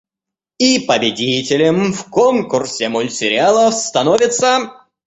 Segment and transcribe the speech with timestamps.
[0.57, 4.73] И победителем в конкурсе мультсериалов становится…